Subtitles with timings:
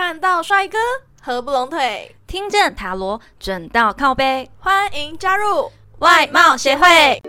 [0.00, 0.78] 看到帅哥
[1.20, 7.20] 合不拢腿，听见塔罗准到靠背，欢迎加入外貌协会。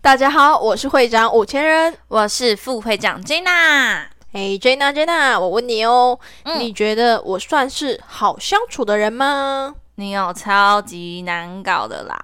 [0.00, 4.06] 大家好，我是会长五千人，我是副会长 Jenna。
[4.32, 9.74] 哎，Jenna，Jenna，我问你哦，嗯你觉得我算是好相处的人吗？
[9.96, 12.18] 你有超级难搞的啦，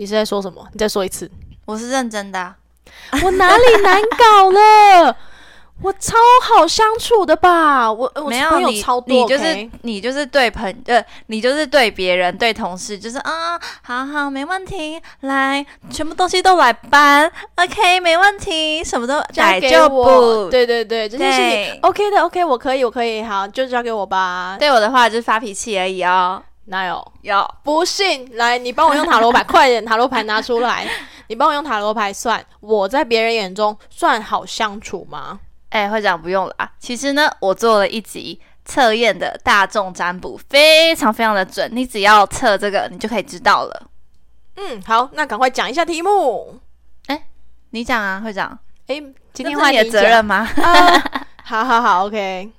[0.00, 0.66] 你是在说什么？
[0.72, 1.30] 你再说一次。
[1.66, 2.56] 我是认真的啊、
[3.22, 5.14] 我哪里难搞了？
[5.82, 7.92] 我超好相处的吧？
[7.92, 20.50] 我我没有你超多，你就是你就是对朋呃，你就是对别人对同事就是啊，好好没问题，来，全部东西都来搬，OK 没问题，什么都交给我，不。
[20.50, 21.38] 对对对，这件事
[21.72, 24.56] 情 OK 的，OK，我可以，我可以，好，就交给我吧。
[24.58, 26.42] 对我的话就是发脾气而已哦。
[26.70, 27.12] 哪有？
[27.22, 30.86] 有，不信，来，你帮我用塔罗牌，快点，塔罗牌拿出来。
[31.28, 35.38] 你帮我用塔罗牌算，我在别人眼中算好相处吗？
[35.70, 36.72] 哎、会长不用了啊。
[36.78, 43.82] 其实呢，我做了一集测验的大众占卜，非常非常的准，你只要测这个，你就可以知道了。
[44.56, 46.58] 嗯，好，那赶快讲一下题目。
[47.72, 49.00] 你讲啊，会长，诶，
[49.32, 50.48] 今天这是你的责任吗？
[50.56, 51.02] 啊，
[51.44, 52.50] 好好好，OK。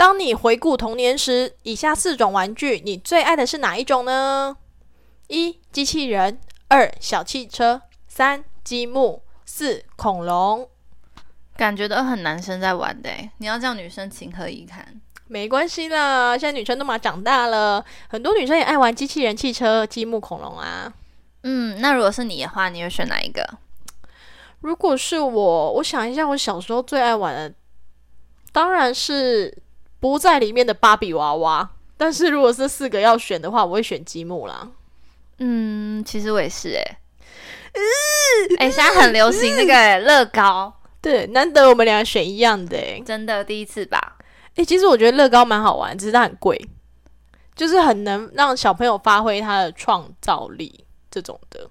[0.00, 4.56] 当你回顾童年时，以下四种玩具，你最爱的是哪一种呢？
[5.28, 10.66] 一、机器人；二、小汽车；三、积木；四、恐龙。
[11.54, 14.98] 感觉都很男生在玩的欸，你要叫女生情何以堪？
[15.26, 20.90] 没关系啦，现在女生都嘛长大了，很多女生也爱玩机器人、汽车、积木、恐龙啊。
[21.42, 23.46] 嗯，那如果是你的话，你会选哪一个？
[24.60, 27.54] 如果是我，我想一下，我小时候最爱玩的，
[28.50, 29.62] 当然是
[30.00, 31.70] 不在里面的芭比娃娃。
[31.96, 34.68] 但是如果是四个要选的话，我会选积木啦。
[35.38, 36.96] 嗯，其实我也是哎。
[38.58, 43.00] 哎、现在很流行那个欸乐高，对，难得我们俩选一样的诶。
[43.06, 44.16] 真的第一次吧？
[44.56, 46.60] 诶，其实我觉得乐高蛮好玩，只是它很贵，
[47.54, 51.68] 就是很能让小朋友发挥他的创造力这种的。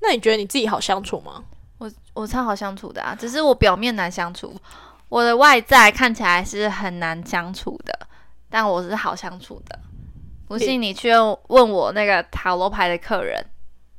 [0.00, 1.42] 那你觉得你自己好相处吗？
[1.78, 4.54] 我我超好相处的啊，只是我表面难相处，
[5.08, 7.98] 我的外在看起来是很难相处的，
[8.50, 9.78] 但我是好相处的。
[10.48, 11.10] 不信你去
[11.48, 13.44] 问我那个塔罗牌的客人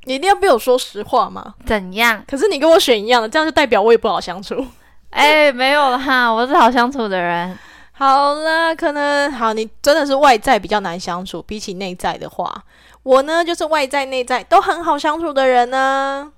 [0.04, 1.54] 你一定要被我说实话吗？
[1.66, 2.24] 怎样？
[2.26, 4.66] 可是你跟我选一样的，这样就代表我也不好相处。
[5.10, 7.58] 哎、没有啦，我是好相处的人。
[7.92, 12.64] 好了，可能好，你真的是外在比较难相处，比起内在的话，
[13.02, 16.32] 我呢就是外在内在都很好相处的人呢、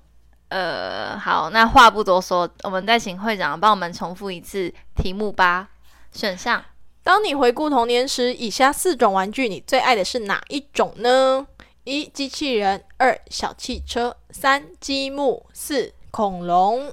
[0.51, 5.69] 呃，好，那话不多说，我们再请会长帮我们重复一次题目吧。
[6.11, 6.61] 选项
[7.01, 11.47] 当你回顾童年时，以下四种玩具，你最爱的是哪一种呢？
[11.85, 16.91] 一、机器人；二、小汽车；三、积木；四、恐龙。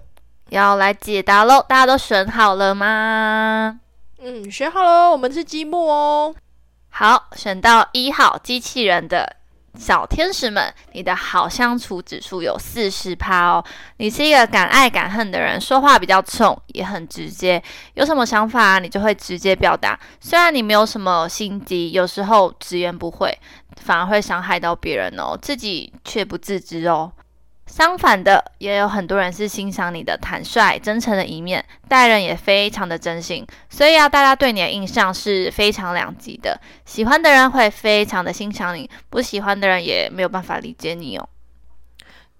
[0.50, 3.80] 要来解答喽，大家都选好了吗？
[4.20, 6.32] 嗯，选好了，我们是积木哦。
[6.90, 9.34] 好，选到一号机器人的
[9.78, 13.64] 小天使们，你的好相处指数有四十趴哦。
[13.98, 17.62] 你是一个敢爱敢恨的人，说话比较冲，也很直接，
[17.94, 19.98] 有什么想法你就会直接表达。
[20.20, 23.38] 虽然你没有什么心机，有时候直言不讳，
[23.76, 27.12] 反而会伤害到别人哦，自己却不自知哦。
[27.68, 36.58] 相反的，也有很多人是欣赏你的坦率、真诚的一面，待人也非常的真心，所以啊，大家对你的印象是非常两极的。
[36.84, 41.28] 喜欢的人会非常的欣赏你，不喜欢的人也没有办法理解你哦。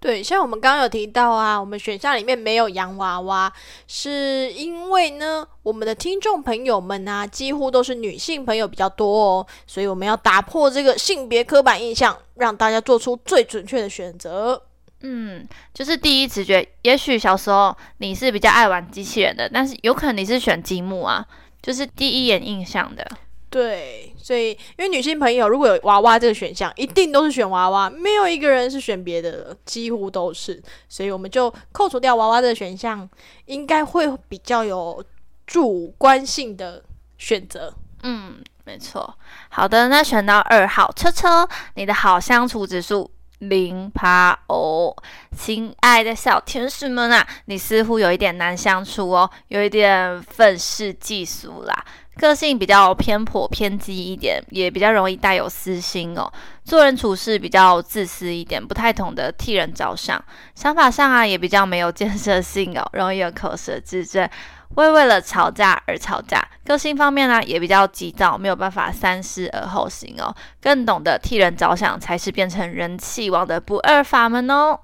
[0.01, 3.51] 对，像我们刚刚有提到啊，我们选项里面没有洋娃娃，
[3.85, 14.61] 是因为呢，我们的听众朋友们啊，几乎都是女性朋友比较多哦，所以我们要打破这个性别刻板印象，让大家做出最准确的选择。
[15.01, 21.25] 嗯，就是第一直觉，也许小时候你是比较爱玩机器人的，但是有可能你是选积木啊，
[21.61, 23.09] 就是第一眼印象的。
[23.49, 33.09] 对，所以因为女性朋友如果有娃娃这个选项，一定都是选娃娃，没有一个人是选别的了，几乎都是，所以我们就扣除掉娃娃这个选项，
[33.45, 35.03] 应该会比较有
[35.47, 36.83] 主观性的
[37.17, 37.73] 选择。
[38.03, 38.35] 嗯，
[38.65, 39.17] 没错。
[39.49, 44.95] 好的，那选到二号车车，你的好相处指数零趴哦。
[45.35, 51.85] 亲爱的小天使们啊，你似乎有一点难相处哦，有一点愤世嫉俗啦。
[52.17, 56.29] 个性比较偏颇、偏激一点，也比较容易带有私心哦。
[56.65, 60.21] 做人处事比较自私一点，不太懂得替人着想。
[60.53, 64.29] 想法上啊，也比较没有建设性哦，容易有口舌之争。
[64.75, 74.79] 会为了吵架而吵架，个性方面呢也比较急躁，没有办法三思而后行哦，更懂得替人着想，才是变成人气王的不二法门哦。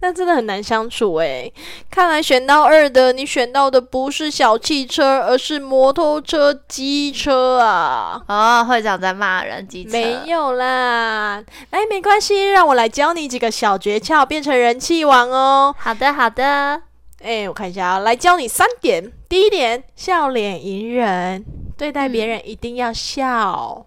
[0.00, 1.52] 那真的很难相处诶。
[1.90, 8.22] 看来选到二的，你选到的不是小汽车，而是摩托车、机车啊！
[8.28, 15.74] 哦，会长在骂人，机车没有啦，哎，没关系，让我来教你几个小诀窍，变成人气王哦。
[15.76, 16.82] 好的，好的。
[17.20, 19.12] 哎，我看一下啊，来教你三点。
[19.28, 21.44] 第一点，笑脸迎人，
[21.76, 23.84] 对待别人一定要笑。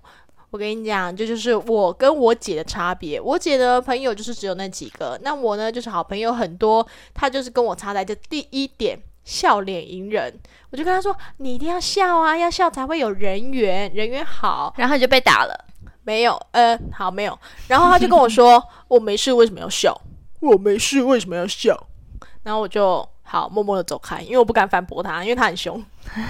[0.50, 3.22] 我跟你讲，这就是我跟我姐的差别。
[3.22, 6.86] 我姐的朋友就是只有那几个，那我呢就是好朋友很多。
[7.14, 10.38] 她就是跟我差在这第一点，笑脸迎人。
[10.70, 14.74] 我就跟她说，你一定要笑啊，要笑才会有人缘，人缘好。
[14.76, 15.58] 然后你就被打了，
[16.04, 17.40] 没有，呃，好没有。
[17.70, 19.98] 然后她就跟我说，我没事，为什么要笑？
[20.42, 21.88] 我没事，为什么要笑？
[22.44, 23.08] 然后我就。
[23.24, 25.84] 好，默默的走开，因为我不敢反驳他，因为他很凶。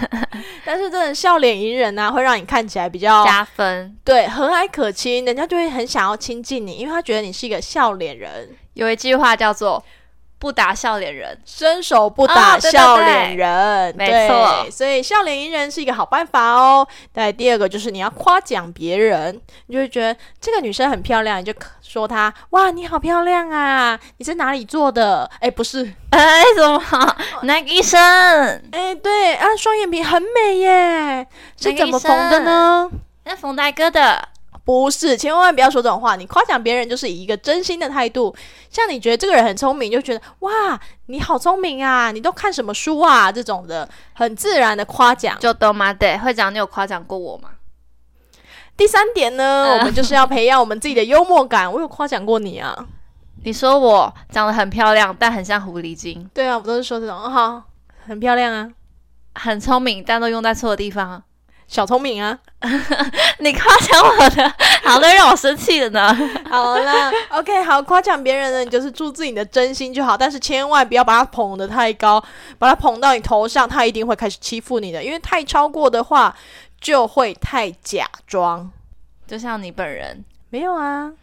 [0.66, 3.98] 但是，真的笑脸迎人啊，会让你看起来比较加分。
[4.04, 8.50] 对，和蔼可亲，人家就会很想要亲近你，因为他觉得你是一个笑脸人。
[8.74, 9.84] 有一句话叫做。
[10.42, 14.68] 不打笑脸人，伸手不打笑脸人，没错。
[14.72, 16.86] 所以笑脸迎人是一个好办法哦。
[17.14, 21.54] 对，第二个就是你要夸奖别人，你就会觉得这个女生很漂亮，你就
[21.84, 24.00] 说她哇，你好漂亮啊！
[24.18, 25.30] 你是哪里做的？
[25.40, 26.82] 哎，不是，哎，怎么？
[27.44, 28.00] 哪个医生？
[28.72, 32.90] 哎，对啊，双眼皮很美耶，是怎么缝的呢？
[33.26, 34.30] 那缝大哥的。
[34.64, 36.16] 不是，千万不要说这种话。
[36.16, 38.34] 你夸奖别人就是以一个真心的态度，
[38.70, 43.32] 像你觉得这个人很聪明，就觉得哇，你好聪明啊，你都看什么书啊？
[43.32, 45.38] 这种的很自然的夸奖。
[45.40, 45.92] 就都吗？
[45.92, 47.50] 对，会长，你有夸奖过我吗？
[48.78, 51.72] 第三点呢，我们就是要培养我们自己的幽默感。
[51.72, 52.88] 我有夸奖过你啊？
[53.44, 56.30] 你说我长得很漂亮，但很像狐狸精。
[56.34, 57.64] 对啊，我都是说这种哈，
[58.06, 58.70] 很漂亮啊，
[59.36, 61.24] 很聪明，但都用在错的地方。
[61.72, 62.38] 小聪明啊！
[63.40, 64.54] 你夸奖我的，
[64.84, 66.14] 好的让我生气了呢。
[66.50, 72.22] 好了，OK，好，夸奖别人呢，你就是注自己的真心就好，但是千万不要把他捧得太高，
[72.60, 76.36] 把他捧到你头上，他一定会开始欺负你的，因为太超过的话
[76.82, 78.70] 就会太假装，
[79.26, 81.14] 就像你本人没有啊。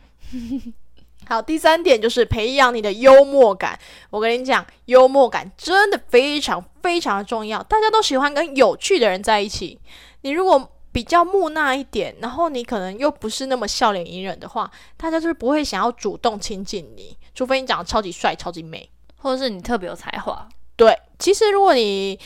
[1.29, 3.79] 好，第三点就是培养你的幽默感。
[4.09, 9.79] 我跟你讲，幽默感真的非常非常的重要，大家都喜欢跟有趣的人在一起。
[10.23, 18.89] 你如果比较木讷一点，然后你可能又不是那么笑脸隐忍的话，大家就是不会想要主动亲近你，除非你长得超级帅、超级美，
[19.19, 20.49] 或者是你特别有才华。
[20.77, 22.19] 对，其实如果你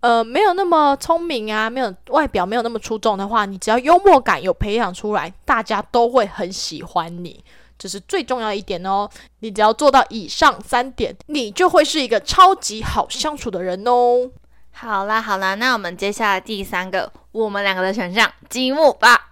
[0.00, 7.42] 呃没有那么聪明啊，没有外表没有那么出众的话，你只要幽默感有培养出来，大家都会很喜欢你，
[7.78, 9.08] 这是最重要一点哦。
[9.40, 14.30] 你只要做到以上三点，你就会是一个超级好相处的人哦。
[14.80, 19.28] 好啦好啦，那我们接下来第三个我们两个的选项积木吧。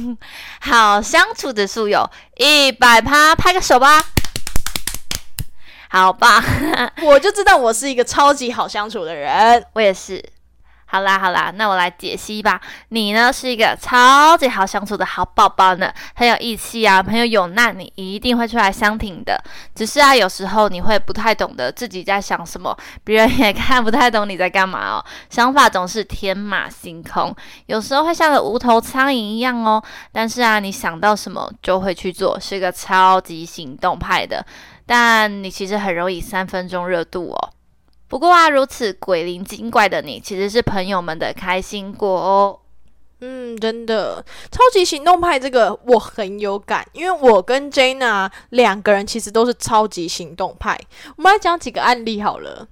[0.60, 2.06] 好相处的数有
[2.36, 4.04] 一百趴，拍个手吧。
[5.88, 6.44] 好吧，
[7.02, 10.22] 我就知道我是一个超级好相处的人，我也是。
[10.90, 12.60] 好啦好啦，那我来解析吧。
[12.88, 19.40] 你呢是一个超级好相处的好宝宝呢，很有义气啊，朋友有难你一定会出来相挺的。
[19.72, 25.04] 只是啊，有时候你会不太懂得自己在想什么，别人也看不太懂你在干嘛哦。
[25.28, 27.32] 想法总是天马行空，
[27.66, 29.80] 有时候会像个无头苍蝇一样哦。
[30.10, 34.44] 但是啊，你想到什么就会去做，是个超级行动派的。
[34.86, 37.50] 但你其实很容易三分钟热度哦。
[38.10, 42.58] 不过啊，如此鬼灵精怪的你，其实是朋友们的开心果哦。
[43.20, 50.76] 嗯，真的，超级行动派这个我很有感，因为我跟 Jana 两个人其实都是超级行动派。
[51.16, 52.66] 我们来讲几个案例好了。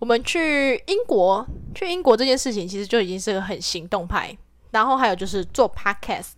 [0.00, 4.36] 我们去英国，去英国这件事情其实就已经是个很行动派。
[4.72, 6.32] 然后还有就是做 Podcast。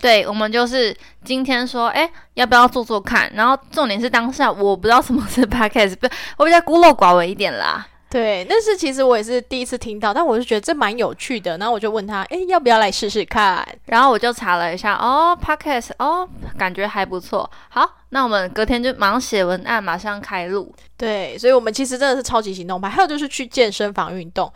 [0.00, 3.30] 对，我们就是今天说，哎，要不要做做看？
[3.34, 7.86] 然后重点是当下我不知道什么是 podcast，不，我比较孤陋寡闻一点啦。
[8.10, 11.58] 对，但是其实我也是第一次听到，但我就觉得这蛮有趣的。
[11.58, 13.66] 然后我就问他，哎，要不要来试试看？
[13.86, 17.50] 然后我就查了一下，哦，podcast，哦，感觉还不错。
[17.70, 20.72] 好，那我们隔天就马上写文案，马上开录。
[20.96, 22.88] 对，所以我们其实真的是超级行动派。
[22.88, 24.52] 还有就是去健身房运动，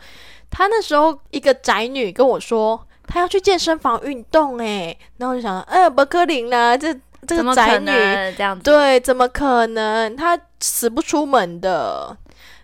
[0.49, 2.85] 他那时候一个宅女跟我说。
[3.11, 6.93] 他要去健身房运动哎，然后我就想，哎，不可能啦，这
[7.27, 7.87] 这个宅女
[8.37, 10.15] 这样子，对，怎么可能？
[10.15, 12.15] 他死不出门的，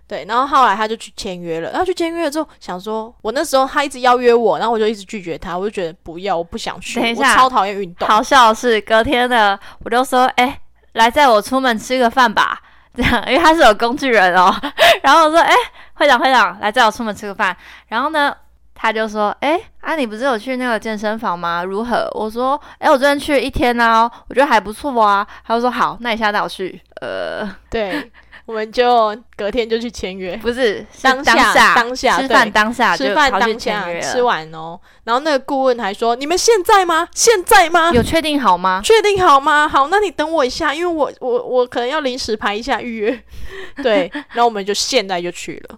[0.07, 0.23] 对。
[0.25, 8.07] 然后后来他就去签约了，然后去签约了之后，想说，我那时候他一直邀约我，然后我就一直拒绝他，我就觉得不要，我不想去，我超讨厌运动。
[8.07, 10.59] 好笑的是，隔天的我就说，哎，
[10.93, 12.61] 来载我出门吃个饭吧，
[12.95, 14.55] 这样，因为他是有工具人哦。
[15.01, 15.53] 然后我说，哎，
[15.95, 17.57] 会长会长，来载我出门吃个饭。
[17.87, 18.35] 然后呢？
[18.77, 21.63] 他就说：“哎，啊，你不是有去那个健身房吗？
[21.63, 28.11] 如何？”我说：“哎，我昨天去了一天呢，我觉得还不错啊。”他就说：“好，那你下带我去。”呃，对，
[28.47, 34.79] 我们就隔天就去签约，不是当下当下吃饭当下吃饭当下吃完哦。
[35.03, 37.07] 然后那个顾问还说：“你们现在吗？
[37.13, 37.91] 现在吗？
[37.93, 38.81] 有确定好吗？
[38.83, 39.67] 确定好吗？
[39.67, 43.23] 好，那你等我一下，因为我我我可能要临时排一下预约。
[43.83, 45.77] 对，然后我们就现在就去了。”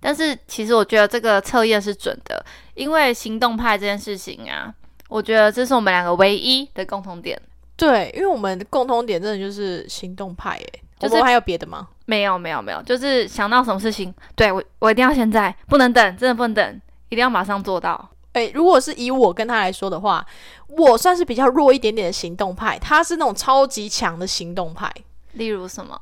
[0.00, 2.40] 但是其实我觉得这个测验是准的，
[2.78, 4.72] 因为行动派这件事情啊，
[5.08, 7.40] 我觉得这是我们两个唯一的共同点。
[7.76, 11.88] 对，因为我们的共同点真的就是行动派，诶，就是还有别的吗？
[12.06, 18.08] 没有，没有，没有，就是想到什么事情，对我，我一定要现在，不能等，真的不能等，一定要马上做到。
[18.34, 20.24] 诶，如果是以我跟他来说的话，
[20.68, 24.92] 我算是比较弱一点点的行动派，他是那种超级强的行动派。
[25.32, 26.00] 例如什么？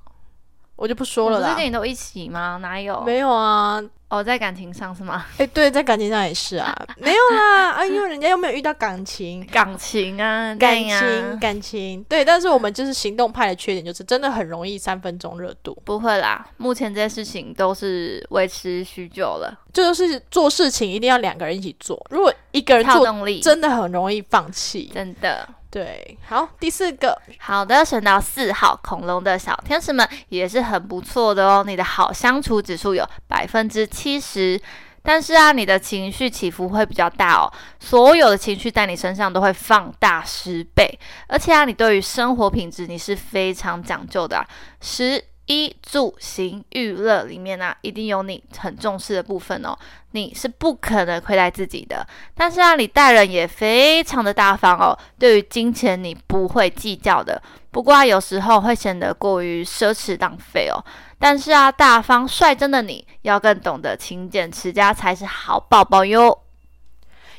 [0.77, 1.47] 我就不说了啦。
[1.47, 2.59] 不是跟你都一起吗？
[2.61, 3.03] 哪有？
[3.05, 3.83] 没有啊。
[4.09, 5.27] 哦，在感情上是吗？
[5.39, 6.73] 哎，对，在感情上也是啊。
[6.97, 12.05] 没有啦，啊，因为，人家又没有遇到感情， 感情啊，感情，感情。
[12.05, 15.77] 对，但是我们就是行动派的缺点，就是真的很容易三分钟热度。
[15.85, 19.53] 不会啦，目前这些事情都是维持许久了。
[19.73, 23.05] 这就是做事情一定要两个人一起做，如果一个人做，
[23.43, 24.91] 真的很容易放弃。
[24.95, 25.49] 真的。
[25.69, 31.63] 对，好，第四个，好的，选到四号恐龙的小天使们也是很不错的哦。
[31.67, 34.61] 你的好相处指数有百分之七十，
[35.03, 37.51] 但是啊，你的情绪起伏会比较大哦。
[37.81, 40.99] 所有的情绪在你身上都会放大十倍，
[41.29, 44.47] 而且啊，你对于生活品质你是非常讲究的，
[44.83, 45.25] 十。
[45.47, 49.77] 衣住行娱乐里面呢，一定有你很重视的部分哦。
[50.13, 54.97] 你是不可能亏待自己的，但是啊，你待人也非常的大方哦。
[55.19, 57.41] 对于金钱，你不会计较的。
[57.71, 60.83] 不过啊，有时候会显得过于奢侈浪费哦。
[61.19, 66.46] 但是啊，大方率真的你要更懂得勤俭持家才是好宝宝哟。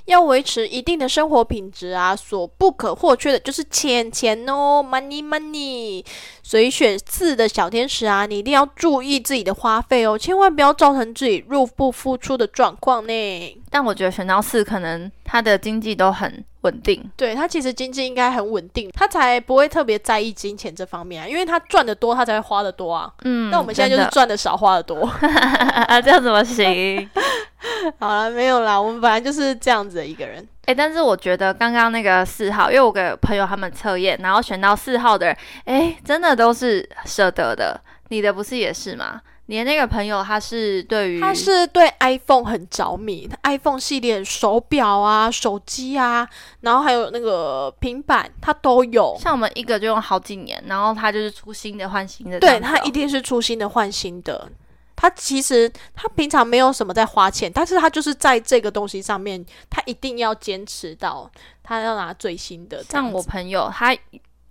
[0.08, 6.04] 要维持一定的生活品质啊，所不可或缺的就是钱钱哦，money money。
[6.42, 13.62] 所以选四的小天使啊，你一定要注意自己的花费哦，千万不要造成自己入不敷出的状况呢。
[13.70, 17.08] 但我觉得选到四，可能他的经济都很稳定。
[17.16, 23.14] 对他其实经济应该很稳定，他才不会特别在意金钱这方面啊，因为他赚的多，他才会花的多啊。
[23.26, 27.08] 嗯，那我们现在就是赚的少，花的多，啊 这样怎么行？
[28.00, 30.48] 好了，没有啦，我们本来就是这样子的一个人。
[30.66, 37.80] 哎，但是我觉得刚刚那个四号，因为我给朋友他们测验，然后选到四号的人，哎，真的都是舍得的。
[38.10, 39.22] 你的不是也是吗？
[39.48, 46.27] 你的那个朋友他是对于他是对 iPhone 很着迷，iPhone 系列手表啊、手机啊，
[46.62, 49.18] 然后还有那个平板，他都有。
[49.20, 52.39] 像我们一个就用好几年，然后他就是出新的换新的。
[52.39, 54.50] 对他一定是出新的换新的。
[54.98, 61.30] 他其实他平常没有什么在花钱，但是他就是在这个东西上面，他一定要坚持到
[61.63, 62.84] 他要拿最新的。
[62.84, 63.96] 像我朋友，他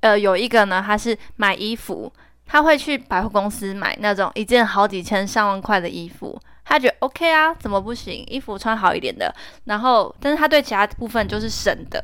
[0.00, 2.12] 呃有一个呢，他是买衣服，
[2.46, 8.24] 他会去百货公司买那种一件好几千上万块的衣服，他觉得 OK 啊，怎么不行？
[8.28, 9.34] 衣服穿好一点的。
[9.64, 12.02] 然后，但是他对其他部分就是省的。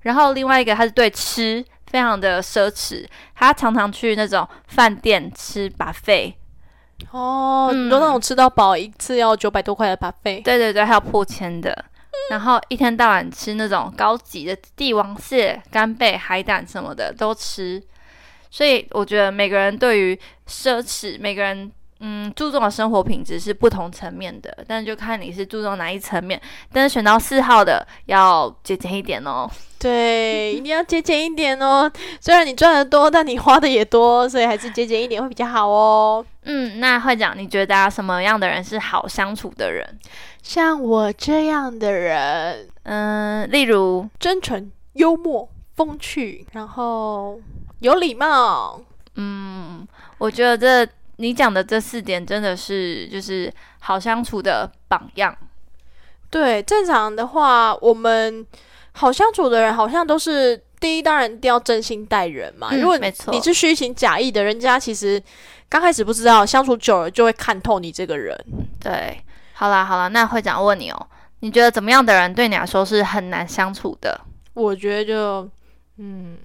[0.00, 6.36] 然后另外一个，他是对吃非常的奢侈，他常常去那种饭店吃把费。
[7.10, 11.84] 哦，你说那种吃到饱一次要九百多块的巴费，对对对，还有破千的，
[12.30, 17.82] 然后一天到晚吃那种高级的帝王蟹、干贝、海胆什么的都吃，
[18.52, 20.16] 所以我觉得每个人对于
[20.46, 21.72] 奢侈，每个人。
[22.04, 26.42] 嗯，注重的生活品质是不同层面的，但是就看你是注重哪一层面。
[26.72, 29.48] 但是选到四号的要节俭一点哦。
[29.78, 31.88] 对，一定要节俭一点哦。
[32.20, 36.26] 虽然你赚的多，但你花的也多，所以还是节俭一点会比较好哦。
[36.42, 39.86] 嗯，那会长，你觉得什么样的人是好相处的人？
[40.42, 47.38] 像我这样的人，嗯，例如真诚、幽默、风趣，然后
[47.82, 48.80] 有礼貌。
[49.16, 49.86] 嗯，
[50.16, 50.92] 我觉得这。
[51.16, 55.36] 你讲的这四点真的是就是好相处的榜样。
[56.30, 58.44] 对，正常的话，我们
[58.92, 62.74] 好相处的人好像都是第一，当然一定要真心待人嘛。
[62.74, 65.22] 如果你是虚情假意的，人家其实
[65.68, 68.36] 刚开始不知道，相处久了就会看透你这个人。
[68.80, 69.22] 对，
[69.52, 71.06] 好啦好啦，那会长问你哦，
[71.40, 74.18] 你觉得怎么样的人对你来说是很难相处的？
[74.54, 75.48] 我觉得就
[75.98, 76.38] 嗯，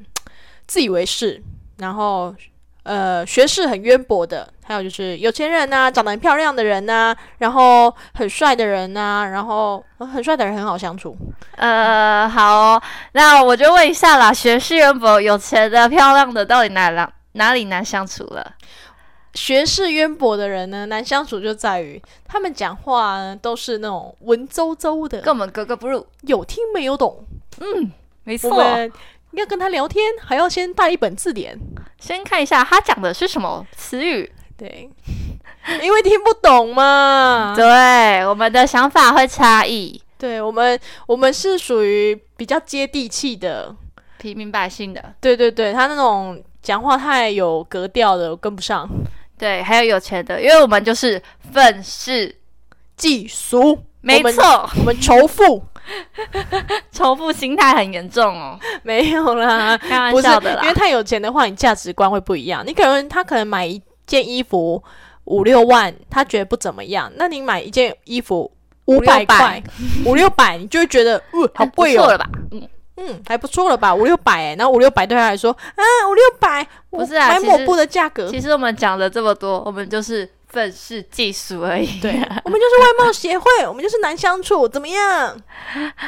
[0.68, 1.42] 自以为是，
[1.78, 2.36] 然后。
[2.84, 11.14] 呃，学识很渊博的，还有就是有钱人呐，长得很漂亮的人呐，然后很帅的人呐，然后很帅的人很好相处。
[11.58, 12.82] 呃，好，
[13.12, 18.54] 那我就问一下啦，学识渊博、有钱的、漂亮的，到底哪哪哪里难相处了？
[19.34, 26.08] 学识渊博的人呢，难相处就在于他们讲话呢都是那种文绉绉的，跟我们格格不入。
[26.22, 27.26] 有听没有懂。
[27.60, 27.92] 嗯
[28.24, 28.92] 没我们
[29.40, 31.58] 要跟他聊天，还要先带一本字典。
[32.00, 34.32] 先看一下他讲的是什么词语。
[34.58, 34.90] 对，
[35.82, 37.54] 因为听不懂嘛。
[37.56, 43.76] 对，我们的想法会差异，对我们，我们是属于比较接地气的。
[44.18, 45.14] 平民百姓的。
[45.22, 48.90] 对对对，他那种讲话太有格调的，我跟不上。
[49.38, 51.22] 对，还有有钱的，因为我们就是
[51.54, 52.36] 愤世
[52.98, 55.64] 嫉俗，没错，我们仇富
[56.92, 60.62] 仇富心态很严重哦，没有啦，开玩笑的啦。
[60.64, 62.64] 因为太有钱的话，你价值观会不一样。
[62.66, 64.84] 你可能他可能买一件衣服
[65.26, 68.52] 五六万，他觉得不怎么样，那你买一件衣服
[68.86, 69.62] 五百块、
[70.06, 72.30] 五六百，你就会觉得，呃，好贵哦，错了吧？
[72.52, 82.00] 嗯，嗯，还不错了吧，五六百哎，然后五六百对他来说，啊，五六百，不是啊抹布的价格，其实我们讲了这么多，我们就是愤世嫉俗而已。
[82.00, 82.12] 对，
[82.44, 85.40] 我们就是外貌协会，我们就是难相处，怎么样？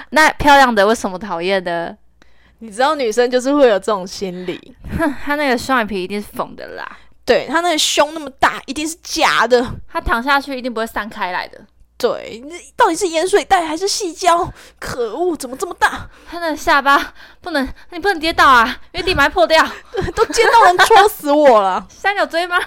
[0.09, 1.95] 那漂亮的为什么讨厌呢？
[2.57, 9.63] 你知道女生就是会有这种心理，哼， 她那个双眼皮一定是缝的啦，对她那个胸那么大，一定是假的。
[9.87, 11.61] 她躺下去一定不会散开来的。
[11.99, 14.49] 对，那到底是盐水袋还是细胶？
[14.79, 16.09] 可恶，怎么这么大？
[16.31, 19.61] 他那下巴不能，你不能跌倒啊，因为地埋破掉。
[20.15, 21.85] 都尖到能戳死我了。
[21.89, 22.57] 三角锥吗？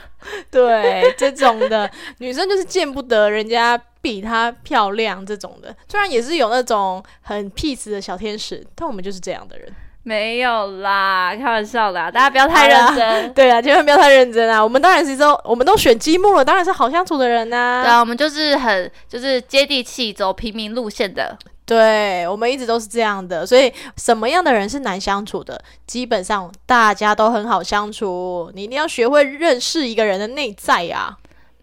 [0.50, 5.74] 对，这种的女生就是见不得人家比她漂亮这种的。
[5.88, 9.74] 虽然也是有那种很 peace 的小天使，但我们就是这样的人。
[10.04, 13.32] 没有啦，开玩笑的啊，大家不要太认真。
[13.34, 14.62] 对啊，千万不要太认真啊！
[14.62, 21.38] 我们当然是都，我们都选积木了，当然是好相处的人呐、对啊，我们就是很就是接地气，走平民路线的。
[21.64, 25.62] 对，我们一直都是这样的，所以什么样的人是难相处的？
[25.86, 31.16] 基本上大家都很好相处，你一定要学会认识一个人的内在啊。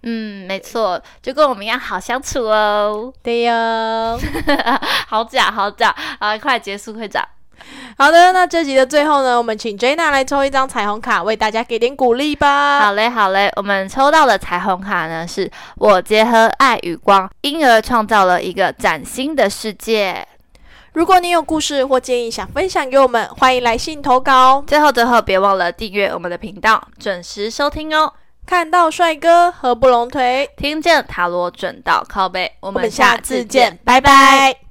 [0.03, 3.13] 嗯，没错，就跟我们一样好相处哦。
[3.22, 4.17] 对呀。
[5.10, 6.38] 好假，好假啊！
[6.38, 7.22] 快结束，会长。
[7.97, 12.79] 好的，那这集的最后呢，我们请 Jenna 来抽一张彩虹卡，为大家给点鼓励吧。
[12.79, 20.27] 好嘞，好嘞，我们抽到的彩虹卡呢，是我结合爱与光，因而创造了一个崭新的世界。
[20.93, 24.63] 如果你有故事或建议想分享给我们，欢迎来信投稿。
[24.65, 28.12] 最后，最后，别忘了订阅我们的频道，准时收听哦。
[28.45, 34.68] 看到帅哥合不拢腿，听见塔罗准到靠背，我我们们下下次见，，拜拜